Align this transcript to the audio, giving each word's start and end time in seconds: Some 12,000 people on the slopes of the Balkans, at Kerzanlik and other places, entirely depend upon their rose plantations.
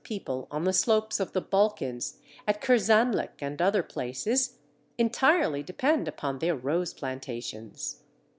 Some 0.01 0.05
12,000 0.07 0.15
people 0.17 0.47
on 0.49 0.63
the 0.63 0.73
slopes 0.73 1.19
of 1.19 1.33
the 1.33 1.41
Balkans, 1.41 2.17
at 2.47 2.59
Kerzanlik 2.59 3.39
and 3.39 3.61
other 3.61 3.83
places, 3.83 4.57
entirely 4.97 5.61
depend 5.61 6.07
upon 6.07 6.39
their 6.39 6.55
rose 6.55 6.91
plantations. 6.91 8.01